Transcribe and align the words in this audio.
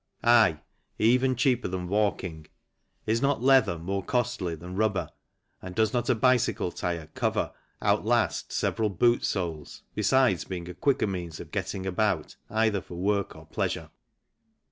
Aye, 0.23 0.59
even 0.97 1.35
cheaper 1.35 1.67
than 1.67 1.87
walking. 1.87 2.47
Is 3.05 3.21
not 3.21 3.43
leather 3.43 3.77
more 3.77 4.03
costly 4.03 4.55
than 4.55 4.75
rubber 4.75 5.11
and 5.61 5.75
does 5.75 5.93
not 5.93 6.09
a 6.09 6.15
bicycle 6.15 6.71
tyre 6.71 7.11
cover 7.13 7.53
outlast 7.83 8.51
several 8.51 8.89
boot 8.89 9.23
soles, 9.23 9.83
besides 9.93 10.43
being 10.43 10.67
a 10.67 10.73
quicker 10.73 11.05
means 11.05 11.39
of 11.39 11.51
getting 11.51 11.85
about, 11.85 12.35
either 12.49 12.81
for 12.81 12.95
work 12.95 13.35
or 13.35 13.45
pleasure 13.45 13.91